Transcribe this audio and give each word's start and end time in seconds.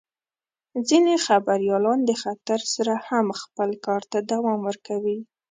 ځینې 0.87 1.13
خبریالان 1.25 1.99
د 2.05 2.11
خطر 2.23 2.59
سره 2.73 2.93
هم 3.07 3.25
خپل 3.41 3.69
کار 3.85 4.01
ته 4.11 4.17
دوام 4.31 4.59
ورکوي. 4.67 5.17